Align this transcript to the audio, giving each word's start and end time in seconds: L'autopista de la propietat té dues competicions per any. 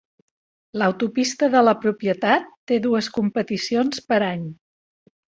L'autopista 0.81 1.49
de 1.55 1.59
la 1.67 1.73
propietat 1.83 2.47
té 2.71 2.79
dues 2.85 3.09
competicions 3.17 4.01
per 4.13 4.19
any. 4.29 4.49